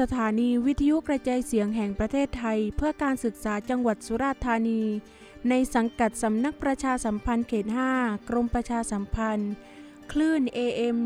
[0.00, 4.82] สถานีวิทยุกระจายเสียงแห่งประเทศไทย เพื่อการศึกษาจังหวัดสุราษฎร์ธานี
[5.48, 7.66] ในสังกัดสำนักประชาสัมพันธ์เขต
[7.98, 9.52] 5 กรมประชาสัมพันธ์
[10.12, 10.96] คลื่น AM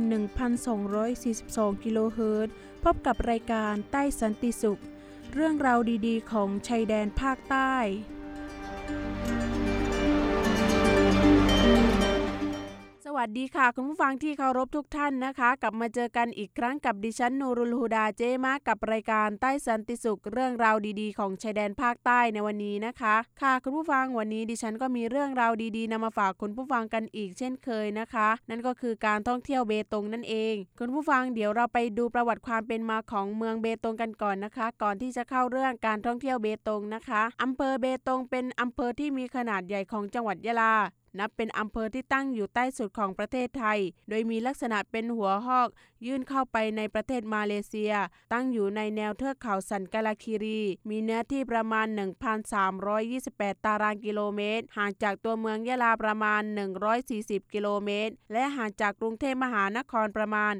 [0.87, 2.53] 1242 กิโลเฮิรตซ์
[2.85, 4.81] พบกับรายการใต้สันติสุข
[5.35, 7.75] เรื่องราวดีๆ ของชายแดนภาคใต้
[13.09, 40.75] สวัสดีค่ะ คุณผู้ฟังที่เคารพทุกท่านนะคะ กลับมาเจอกันอีกครั้งกับดิฉันนูรุลฮูดาเจมากับรายการใต้สันติสุขเรื่องราวดีๆ ของชายแดนภาคใต้ในวันนี้นะคะ ค่ะคุณผู้ฟังวันนี้ดิฉันก็มีเรื่องราวดีๆนำมาฝากคุณผู้ฟังกันอีกเช่นเคยนะคะ นั่นก็คือการท่องเที่ยวเบตงนั่นเอง คุณผู้ฟังเดี๋ยวเราไปดูประวัติความเป็นมาของเมืองเบตงกันก่อนนะคะ ก่อนที่จะเข้าเรื่องการท่องเที่ยวเบตงนะคะอำเภอเบตงเป็นอำเภอที่มีขนาดใหญ่ของจังหวัดยะลา
[41.19, 45.69] นับเป็นอำเภอที่ตั้งอยู่ใต้สุดของประเทศไทย โดยมีลักษณะเป็นหัวหอก
[46.07, 47.93] ยื่นเข้าไปในประเทศมาเลเซีย
[48.33, 51.87] ตั้งอยู่ในแนวเทือกเขาสันกาลาคิรี มีเนื้อที่ประมาณ
[52.77, 56.43] 1,328 ตารางกิโลเมตร ห่างจากตัวเมืองยะลาประมาณ
[56.97, 60.55] 140 กิโลเมตร และห่างจากกรุงเทพมหานครประมาณ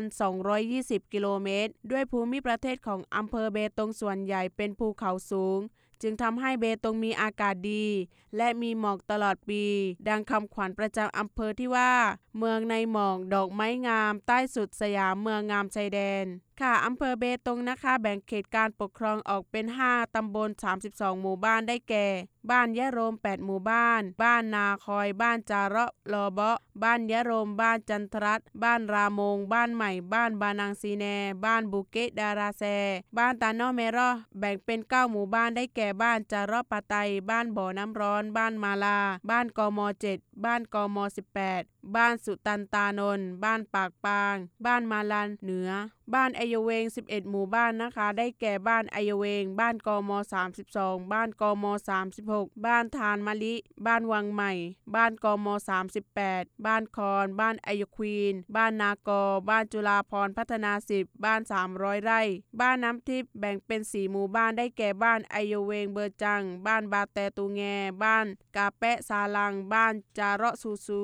[0.00, 5.60] 1,220 กิโลเมตร ด้วยภูมิประเทศของอำเภอเบตงส่วนใหญ่เป็นภูเขาสูง
[6.02, 7.86] จึงทำให้เบตงมีอากาศดี
[8.36, 9.64] และมีหมอกตลอดปี
[10.08, 11.92] ดังคำขวัญประจำอำเภอที่ว่า
[12.38, 16.24] เมืองในหมอกดอกไม้งาม ใต้สุดสยามเมืองงามชายแดน
[16.60, 20.50] ค่ะอำเภอเบตงนะคะ แบ่งเขตการปกครองออกเป็น 5 ตำบล
[20.86, 22.06] 32 หมู่บ้านได้แก่
[22.50, 31.04] บ้านยะโรม 8 หมู่บ้าน บ้านนาคอย บ้านจาระลอเบาะ บ้านยะโรม บ้านจันทรัตบ้านรามง บ้านใหม่ บ้านบานังซีแน
[31.44, 32.64] บ้านบุเกตดาราแซ
[33.18, 36.94] บ้านตานอเมรอแบ่งเป็น 9 หมู่บ้านได้แก่บ้านจาระปะไต
[37.30, 38.98] บ้านบ่อน้ำร้อน บ้านมาลา
[39.30, 39.78] บ้านกม
[40.12, 40.96] 7 บ้านกม
[41.46, 45.70] 18 บ้านสุตันตานน บ้านปากปาง บ้านมาลันเหนือ
[46.14, 50.10] บ้านไอยเวง 11 หมู่บ้านนะคะ ได้แก่บ้านไอยเวง บ้านกม
[50.60, 51.64] 32 บ้านกม
[52.12, 53.54] 36 บ้านทานมะลิ
[53.86, 54.52] บ้านวังใหม่
[54.94, 55.46] บ้านกม
[56.06, 61.40] 38 บ้านคอน บ้านไอยควีน บ้านนากอ บ้านจุฬาพรพัฒนา 10 บ้าน
[61.72, 62.20] 300 ไร่
[62.60, 67.60] บ้านน้ำทิพย์แบ่งเป็น 4 หมู่บ้านได้แก่บ้านไอยเวงเบอร์จัง บ้านบาแตตูแง
[68.04, 71.02] บ้านกาแปะซาลัง บ้านจาระซูซู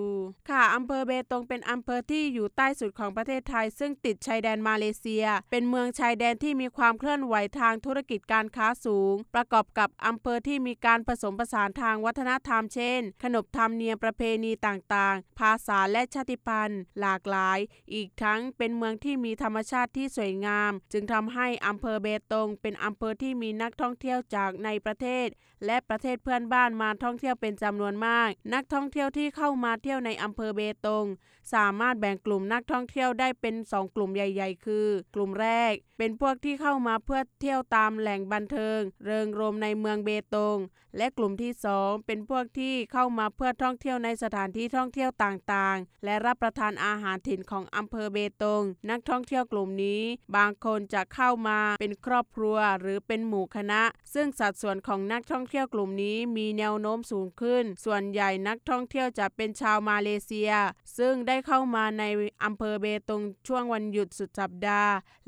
[0.48, 17.58] ค่ะอำเภอเบตงเป็นอำเภอที่อยู่ใต้สุดของประเทศไทย ซึ่งติดชายแดนมาเลเซีย เป็นเมืองชายแดนที่มีความเคลื่อนไหวทางธุรกิจการค้าสูง ประกอบกับอำเภอที่มีการผสมผสานทางวัฒนธรรมเช่น ขนบธรรมเนียมประเพณีต่างๆ ภาษาและชาติพันธุ์ หลากหลาย
[17.94, 25.28] อีกทั้งเป็นเมืองที่มีธรรมชาติที่สวยงาม จึงทำให้อำเภอเบตง เป็นอำเภอที่มีนักท่องเที่ยวจากในประเทศ
[25.66, 31.06] และประเทศเพื่อนบ้านมาท่องเที่ยวเป็นจำนวนมาก นักท่องเที่ยวที่เข้ามาเที่ยวในอำเภอเบตง
[31.54, 34.77] สามารถแบ่งกลุ่มนักท่องเที่ยวได้เป็น 2 กลุ่มใหญ่ ๆ คือ
[35.14, 40.58] กลุ่มแรก เป็นพวกที่เข้ามาเพื่อเที่ยวตามแหล่งบันเทิง เริงรมในเมืองเบตง
[40.96, 50.02] และกลุ่มที่ 2 เป็นพวกที่เข้ามาเพื่อท่องเที่ยวในสถานที่ท่องเที่ยวต่างๆ และรับประทานอาหารถิ่นของอำเภอเบตง นักท่องเที่ยวกลุ่มนี้
[50.36, 53.82] บางคนจะเข้ามาเป็นครอบครัวหรือเป็นหมู่คณะ
[54.14, 60.52] ซึ่งสัดส่วนของนักท่องเที่ยวกลุ่มนี้มีแนวโน้มสูงขึ้น ส่วนใหญ่นักท่องเที่ยวจะเป็นชาวมาเลเซีย
[60.98, 62.04] ซึ่งได้เข้ามาใน
[62.44, 64.67] อำเภอเบตงช่วงวันหยุดสุดสัปดาห์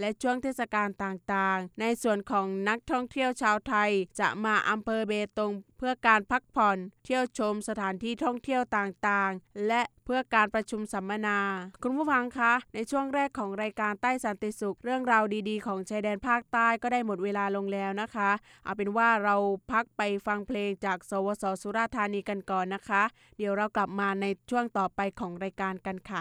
[0.01, 3.91] และช่วงเทศกาลต่างๆ ในส่วนของนักท่องเที่ยวชาวไทย
[4.21, 11.39] จะมาอำเภอเบตงเพื่อการพักผ่อน เที่ยวชมสถานที่ท่องเที่ยวต่างๆ และเพื่อการประชุมสัมมนา
[11.83, 18.31] คุณผู้ฟังคะ ในช่วงแรกของรายการใต้สันติสุข เรื่องราวดีๆ ของชายแดนภาคใต้ก็ได้หมดเวลาลงแล้วนะคะ
[18.65, 19.37] เอาเป็นว่าเรา
[19.73, 23.03] พักไปฟังเพลงจากสวสสุราธานีกันก่อนนะคะ
[23.37, 26.21] เดี๋ยวเรากลับมาในช่วงต่อไปของรายการกันค่ะ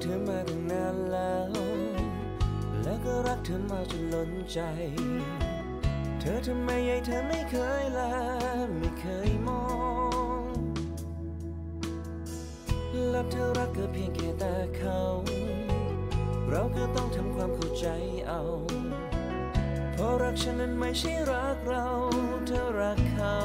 [0.00, 1.52] เธอมาตั้งนานแล้ว
[2.82, 4.58] และก็รักเธอมาจนล้นใจ
[6.20, 8.12] เธอทำไมยัยเธอไม่เคยลา
[8.78, 9.64] ไม่เคยมอ
[10.40, 10.42] ง
[13.10, 15.00] และเธอรักก็เพียงแค่แต่เขา
[16.48, 17.86] เราก็ต้องทำความเข้าใจ
[18.28, 18.42] เอา
[19.92, 21.86] เพราะรักฉันนั้นไม่ใช่รักเรา
[22.46, 23.36] เธอรักเขา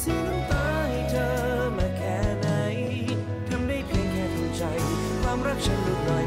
[0.00, 1.28] เสียน้ำตาให้เธอ
[1.76, 2.48] มาแค่ไหน
[3.48, 4.62] ทำได้เพียงแค่ทำใจ
[5.22, 6.23] ความรักฉันลดน้อย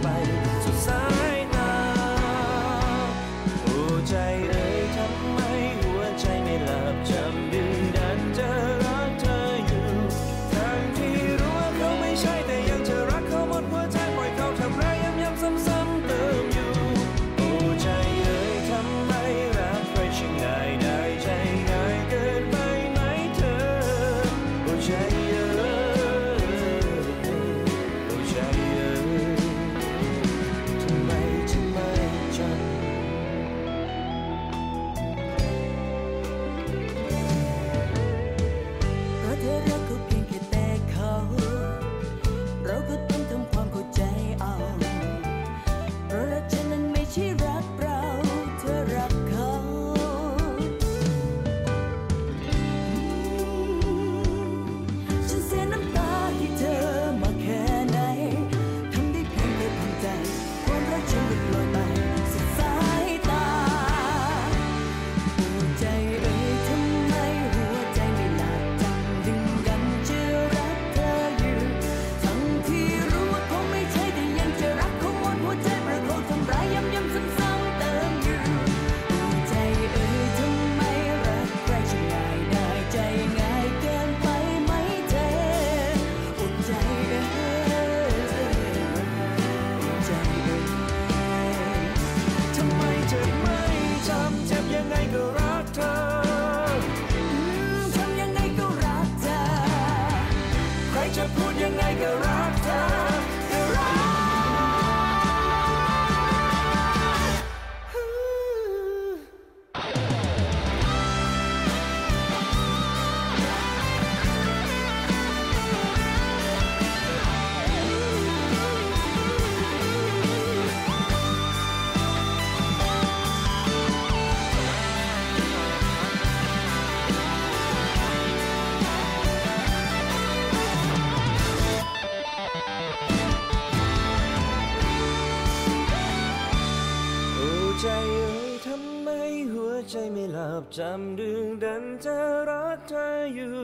[140.75, 142.17] จำดึงดันจะ
[142.49, 143.55] รักเธออยู่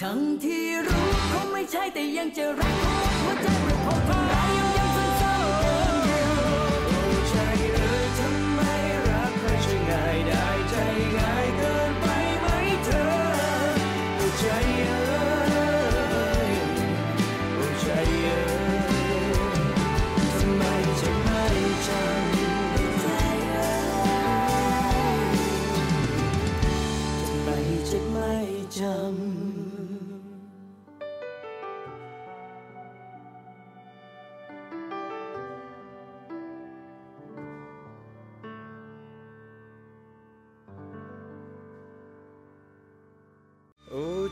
[0.00, 2.74] ทั้งที่รู้คงไม่ใช่แต่ยังจะรัก
[3.22, 4.37] หัวใจเมื่อพบทำ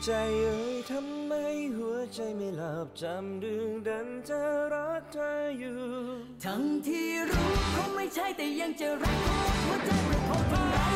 [0.09, 1.33] ใจเอ่ยทำไม
[1.77, 4.39] หัวใจไม่หลับจำดึงดันจะ
[4.73, 5.79] รักเธออยู่
[6.45, 9.19] ทั้งที่รู้คงไม่ใช่แต่ยังจะรัก
[9.63, 10.86] หัวใจประคอพบทำร้า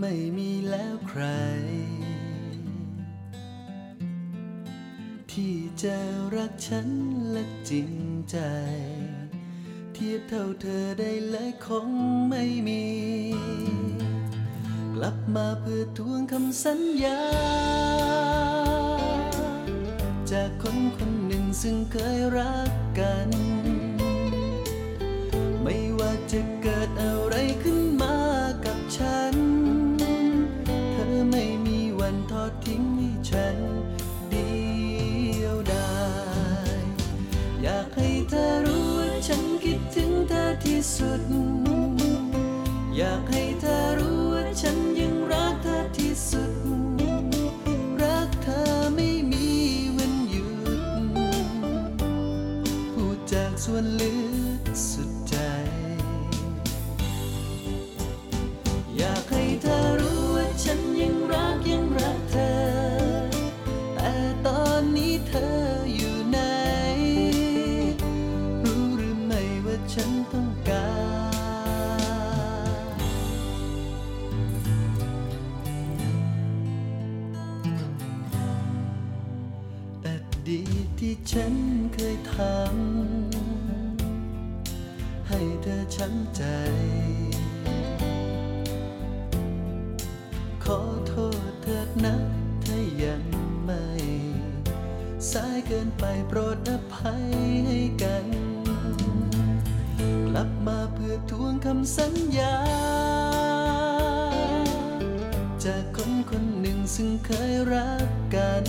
[0.00, 1.22] ไม่มีแล้วใคร
[5.32, 5.96] ที่จะ
[6.34, 6.88] รักฉัน
[7.30, 7.92] และจริง
[8.30, 8.38] ใจ
[9.92, 11.88] เทียบเท่าเธอได้เลยคง
[12.28, 12.84] ไม่มี
[14.94, 17.22] กลับมาเพื่อทวงคำสัญญา
[20.30, 23.28] จากคนคนหนึ่งซึ่งเคยรักกัน
[40.80, 41.22] ที่สุด
[42.96, 46.52] อยากให้เธอรู้ว่าฉันยังรักเธอที่สุด
[48.02, 48.62] รักเธอ
[48.94, 49.46] ไม่มี
[49.96, 52.02] วันหยุด
[52.92, 82.42] พูดจากส่วนลึกำ
[85.28, 86.42] ให้เธอช้ำใจ
[90.64, 91.14] ขอโท
[91.48, 92.14] ษเถิดนะ
[92.64, 93.22] ถ้ายัง
[93.64, 93.84] ไม่
[95.30, 97.24] สายเกินไปโปรดอภัย
[97.66, 98.26] ให้กัน
[100.28, 102.56] กลับมาเพื่อทวงคำสัญญา
[105.64, 108.64] จากคนคนหนึ่งซึ่งเคยรักกัน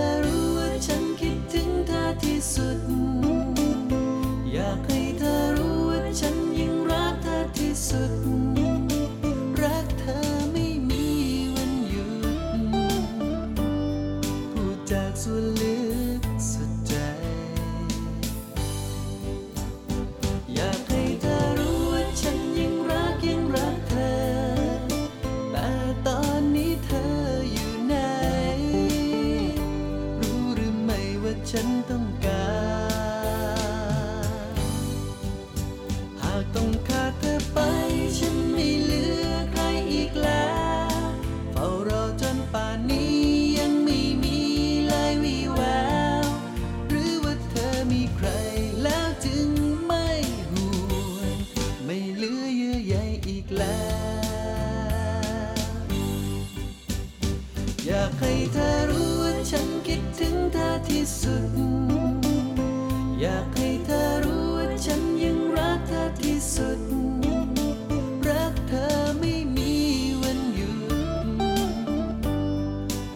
[0.00, 0.21] า
[58.22, 61.50] ให้เธอรู้ว่าฉันคิดถึงเธอที่สุด
[63.20, 66.80] อยากให้เธอรู้ว่าฉันยังรักเธอที่สุด
[68.28, 68.86] รักเธอ
[69.18, 69.72] ไม่มี
[70.22, 70.78] วันหยุด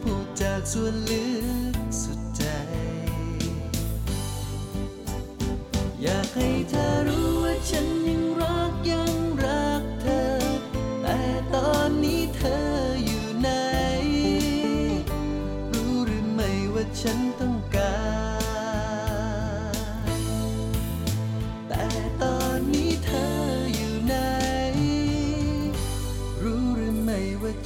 [0.02, 1.25] พูดจากส่วนลึก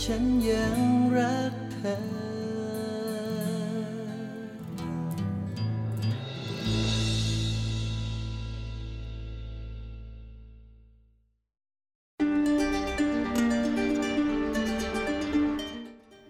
[0.04, 0.78] ฉันยัง
[1.16, 1.96] รักเธอ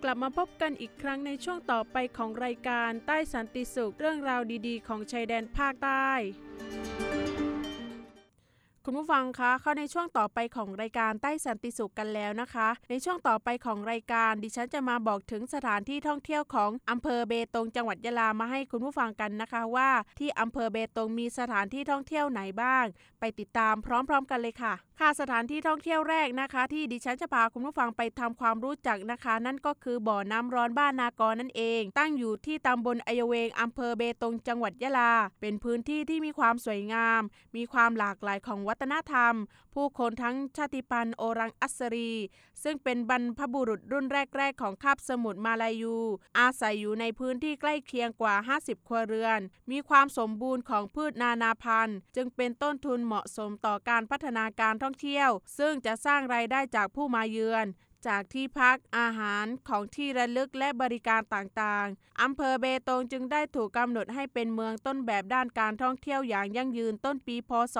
[0.02, 6.10] กลับมาพบกันอีกครั้งในช่วงต่อไปของรายการใต้สันติสุขเรื่องราวดีๆ ของชายแดนภาคใต้
[8.86, 22.84] คุณผู้ฟังคะเข้าในช่วงต่อไปของรายการใต้สันติสุขกันแล้วนะคะ ในช่วงต่อไปของรายการ ดิฉันจะมาบอกถึงสถานที่ท่องเที่ยวของอำเภอเบตงจังหวัดยะลามาให้คุณผู้ฟังกันนะคะว่า ที่อำเภอเบตงมีสถานที่ท่องเที่ยวไหนบ้าง
[23.20, 37.22] ไปติดตามพร้อมๆ กันเลยค่ะ ค่ะสถานที่ท่องเที่ยวแรกนะคะ ที่ดิฉันจะพาคุณผู้ฟังไปทำความรู้จักนะคะ นั่นก็คือบ่อน้ำร้อนบ้านนากรนั่นเอง ตั้งอยู่ที่ตำบลอายเวงอำเภอเบตงจังหวัดยะลา เป็นพื้นที่ที่มีความสวยงาม
[37.56, 39.34] มีความหลากหลายของวัฒนธรรม
[39.74, 42.12] ผู้คนทั้งชาติพันธุ์โอรังอัสรี
[42.62, 45.96] ซึ่งเป็นบรรพบุรุษรุ่นแรก ๆ ของคาบสมุทรมาลายู
[46.38, 57.66] อาศัยอยู่ในพื้นที่ใกล้เคียงกว่า 50 ครัวเรือน มีความสมบูรณ์ของพืชนานาพันธุ์ จึงเป็นต้นทุนเหมาะสมต่อการพัฒนาการท่องเที่ยว ซึ่งจะสร้างรายได้จากผู้มาเยือน
[58.08, 67.76] จากที่พักอาหารของที่ระลึกและบริการต่างๆ อำเภอเบตงจึงได้ถูกกำหนดให้เป็นเมืองต้นแบบด้านการท่องเที่ยวอย่างยั่งยืนต้นปีพศ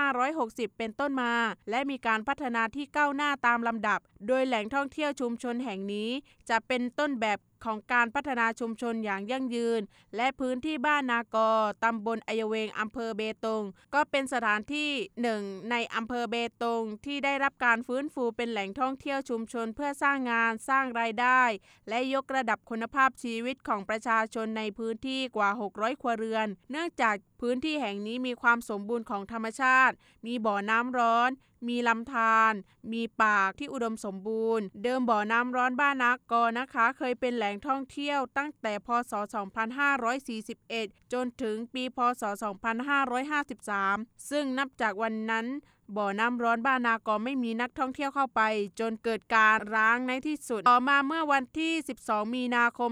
[0.00, 1.32] 2560 เป็นต้นมา
[1.70, 6.10] และมีการพัฒนาที่ก้าวหน้าตามลำดับ โดยแหล่งท่องเที่ยวชุมชนแห่งนี้
[6.48, 9.80] จะเป็นต้นแบบ ของการพัฒนาชุมชนอย่างยั่งยืน
[10.16, 11.50] และพื้นที่บ้านนากอ
[11.84, 13.62] ตำบลอายเวงอำเภอเบตง
[13.94, 14.90] ก็เป็นสถานที่
[15.22, 21.42] หนึ่งในอำเภอเบตง ที่ได้รับการฟื้นฟูเป็นแหล่งท่องเที่ยวชุมชนเพื่อสร้างงานสร้างรายได้
[21.88, 29.94] และยกระดับคุณภาพชีวิตของประชาชนในพื้นที่กว่า 600 ครัวเรือน เนื่องจากพื้นที่แห่งนี้มีความสมบูรณ์ของธรรมชาติ
[30.26, 31.30] มีบ่อน้ำร้อน
[31.68, 32.52] มีลำธาร
[32.92, 39.12] มีป่าที่อุดมสมบูรณ์ เดิมบ่อน้ำร้อนบ้านนักกอนะคะ เคยเป็นแหล่งท่องเที่ยวตั้งแต่พศ
[40.32, 42.22] 2541 จนถึงปีพศ
[43.02, 45.46] 2553 ซึ่งนับจากวันนั้น
[45.96, 48.40] บ่อน้ำร้อนบ้านนากอไม่มีนักท่องเที่ยวเข้าไป
[48.80, 51.72] จนเกิดการร้างในที่สุด ต่อมาเมื่อวันที่
[52.04, 52.90] 12 มีนาคม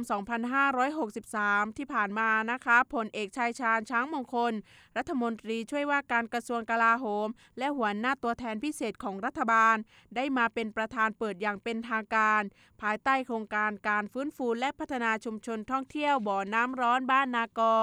[0.89, 4.53] 2563 ที่ผ่านมานะคะผลเอกชายชาญช้างมงคล
[4.97, 9.77] รัฐมนตรีช่วยว่าการกระทรวงกลาโหม และหัวหน้าตัวแทนพิเศษของรัฐบาล
[10.17, 12.43] ได้มาเป็นประธานเปิดอย่างเป็นทางการ
[12.83, 17.77] ภายใต้โครงการการฟื้นฟูและพัฒนาชุมชนท่องเที่ยวบ่อน้ำร้อนบ้านนากอ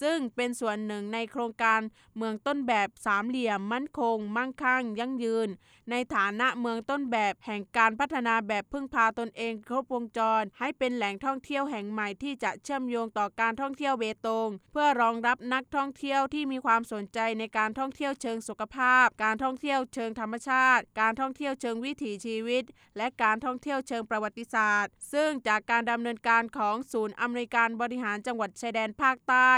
[0.00, 1.80] ซึ่งเป็นส่วนหนึ่งในโครงการ
[2.16, 5.48] เมืองต้นแบบสามเหลี่ยมมั่นคง มั่งคั่งยั่งยืน
[5.90, 22.64] ในฐานะเมืองต้นแบบแห่งการพัฒนาแบบพึ่งพาตนเองครบวงจร ให้เป็นแหล่งท่องเที่ยวแห่งใหม่ที่จะเชื่อมโยงต่อการท่องเที่ยวเบตง เพื่อรองรับนักท่องเที่ยวที่มีความสนใจในการท่องเที่ยวเชิงสุขภาพ การท่องเที่ยวเชิงธรรมชาติ การท่องเที่ยวเชิงวิถีชีวิต
[22.96, 29.52] และการท่องเที่ยวเชิงประวัติศาสตร์ ซึ่งจากการดำเนินการของศูนย์อำนวยการบริหารจังหวัดชายแดนภาคใต้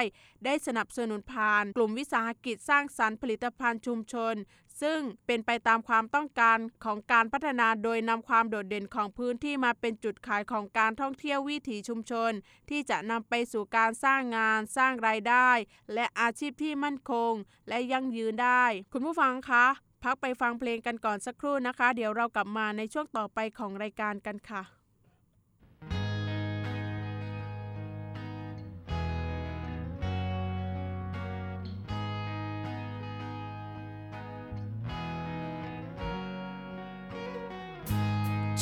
[0.44, 4.34] ได้สนับสนุนผ่าน กลุ่มวิสาหกิจสร้างสรรค์ผลิตภัณฑ์ชุมชน
[4.82, 12.32] ซึ่งเป็นไปตามความต้องการของการพัฒนาโดยนำความโดดเด่นของพื้นที่มาเป็นจุดขายของการท่องเที่ยววิถีชุมชน
[12.70, 15.48] ที่จะนำไปสู่การสร้างงาน สร้างรายได้
[15.94, 17.32] และอาชีพที่มั่นคง
[17.68, 19.66] และยั่งยืนได้ คุณผู้ฟังคะ
[20.02, 24.83] พักไปฟังเพลงกันก่อนสักครู่นะคะ เดี๋ยวเรากลับมาในช่วงต่อไปของรายการกันค่ะ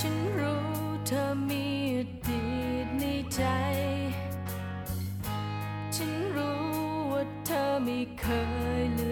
[0.04, 0.66] ฉันรู้
[1.06, 1.64] เธอมี
[1.96, 2.44] อดี
[2.84, 3.04] ตใน
[3.34, 3.42] ใจ
[5.94, 6.62] ฉันรู้
[7.12, 8.26] ว่าเธอไม่เค
[8.80, 9.10] ยลื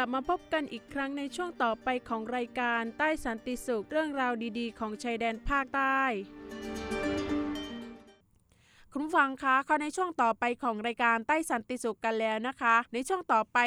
[0.00, 6.00] ลับมาพบกันอีกครั้งในช่วงต่อไปของรายการใต้สันติสุขเรื่องราวดีๆ ของชายแดนภาคใต้
[9.16, 13.58] ฟังคะเข้าในช่วงต่อไปของรายการใต้สันติสุขกันแล้วนะคะ ในช่วงต่อไป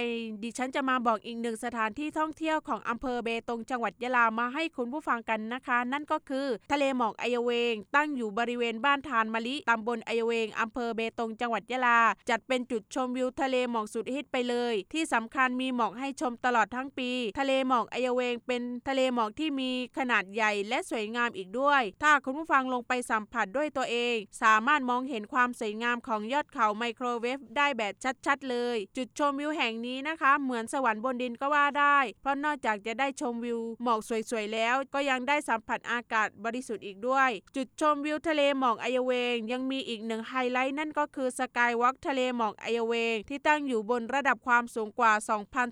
[0.44, 27.94] ดิฉันจะมาบอกอีกหนึ่งสถานที่ท่องเที่ยวของอำเภอเบตงจังหวัดยะลามาให้คุณผู้ฟังกันนะคะ นั่นก็คือ ทะเลหมอกไอเวง ตั้งอยู่บริเวณบ้านทานมะลิตำบลไอเวงอำเภอเบตงจังหวัดยะลา จัดเป็นจุดชมวิวทะเลหมอกสุดฮิตไปเลย ที่สำคัญมีหมอกให้ชมตลอดทั้งปี ทะเลหมอกไอเวง เป็นทะเลหมอกที่มีขนาดใหญ่และสวยงามอีกด้วย ถ้าคุณผู้ฟังลงไปสัมผัสด้วยตัวเอง สามารถมองเห็นความสวยงามของยอดเขาไมโครเวฟได้แบบ
[28.26, 34.00] ชัดๆเลย จุดชมวิวแห่งนี้นะคะ เหมือนสวรรค์บนดินก็ว่าได้ เพราะนอกจากจะได้ชมวิวหมอก
[34.32, 45.14] สวยๆแล้ว ก็ยังได้สัมผัสอากาศบริสุทธิ์อีกด้วย จุดชมวิวทะเลหมอกอัยเยอร์เวง ยังมีอีกหนึ่งไฮไลท์นั่นก็คือสกายวอล์กทะเลหมอกอัยเยอร์เวง ที่ตั้งอยู่บนระดับความสูงกว่า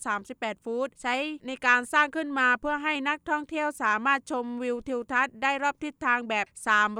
[0.01, 1.15] 2,038 ฟุต ใช้
[1.47, 6.47] ในการสร้างขึ้นมาเพื่อให้นักท่องเที่ยวสามารถชมวิวทิวทัศน์ได้รอบทิศทางแบบ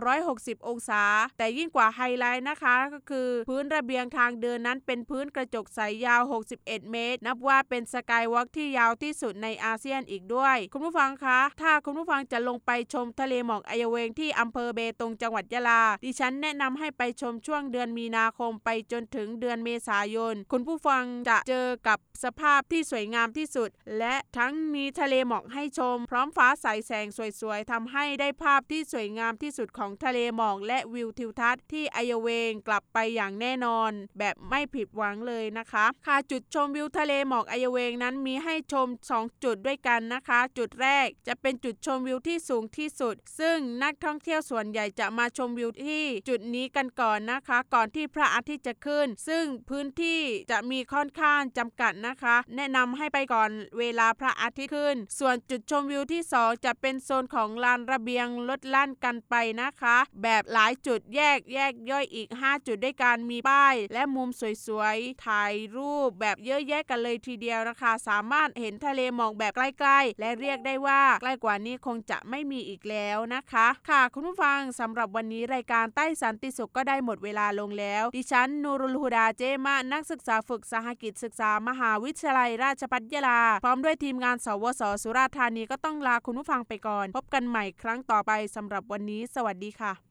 [0.07, 1.03] 360 องศา
[1.37, 6.21] แต่ยิ่งกว่าไฮไลท์นะคะก็คือพื้นระเบียงทางเดินนั้นเป็นพื้นกระจกใสยาว
[6.57, 27.07] 61 เมตร นับว่าเป็นสกายวอล์กที่ยาวที่สุดในอาเซียนอีกด้วย คุณผู้ฟังคะ ถ้าคุณผู้ฟังจะลงไปชมทะเลหมอกอัยเยอร์เวงที่อำเภอเบตงจังหวัดยะลา ดิฉันแนะนำให้ไปชมช่วงเดือนมีนาคมไปจนถึงเดือนเมษายน คุณผู้ฟังจะเจอกับสภาพที่สวยงามที่สุด และทั้งมีทะเลหมอกให้ชม พร้อมฟ้าใสแสง
[27.41, 63.75] สวยๆทำให้ได้ภาพที่สวยงามที่สุดของทะเลหมอกและวิวทิวทัศน์ที่ไอเวงกลับไปอย่างแน่นอน แบบไม่ผิดหวังเลยนะคะ ค่ะจุดชมวิวทะเลหมอกไอเวงนั้นมีให้ชม 2 จุดด้วยกันนะคะ จุดแรกจะเป็นจุดชมวิวที่สูงที่สุด ซึ่งนักท่องเที่ยวส่วนใหญ่จะมาชมวิวที่จุดนี้กันก่อนนะคะ ก่อนที่พระอาทิตย์จะขึ้น ซึ่งพื้นที่จะมีค่อนข้างจำกัดนะคะ แนะนำให้ไปก่อนเวลาพระอาทิตย์ขึ้น ส่วนจุดชมวิวที่ 2 จะเป็นโซนของลานระเบียงลดลั่นกันไปนะคะ แบบหลายจุดแยกแยกย่อยอีกีก 5 จุดด้วยการมีป้าย
[63.93, 64.29] และมุม
[64.67, 90.10] สวยๆ ถ่ายรูปแบบเยอะแยะกันเลยทีเดียวนะคะ สามารถเห็นทะเลหมอกแบบใกล้ๆ และเรียกได้ว่าใกล้กว่านี้คงจะไม่มีอีกแล้วนะคะ ค่ะคุณผู้ฟังสำหรับวันนี้รายการใต้สันติสุขก็ได้หมดเวลาลงแล้ว ดิฉันนูรุลฮูดาเจมานักศึกษาฝึกสหกิจศึกษามหาวิทยาลัยราชภัฏยะลา พร้อมด้วยทีมงานสวสสุราษฎร์ธานีก็ต้องลาคุณผู้ฟังไปก่อน พบกันใหม่ครั้งต่อไปสำหรับวันนี้ สวัสดีค่ะ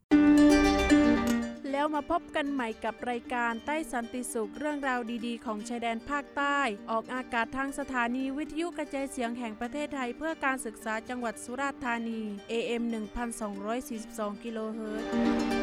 [1.72, 6.58] แล้วมาพบกันใหม่กับรายการใต้สันติสุขเรื่องราวดีๆ ของชายแดนภาคใต้
[6.90, 12.20] ออกอากาศทางสถานีวิทยุกระจายเสียงแห่งประเทศไทย เพื่อการศึกษาจังหวัดสุราษฎร์ธานี
[12.52, 12.82] AM
[13.64, 15.59] 1242 กิโลเฮิรตซ์